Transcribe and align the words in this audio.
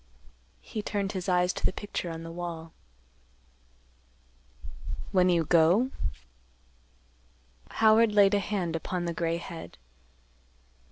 He 0.61 0.81
turned 0.81 1.11
his 1.11 1.29
eyes 1.29 1.53
to 1.53 1.63
the 1.63 1.71
picture 1.71 2.09
on 2.09 2.23
the 2.23 2.31
wall. 2.31 2.73
"When 5.11 5.29
you 5.29 5.43
go?" 5.43 5.91
Howard 7.69 8.11
laid 8.11 8.33
a 8.33 8.39
hand 8.39 8.75
upon 8.75 9.05
the 9.05 9.13
gray 9.13 9.37
head. 9.37 9.77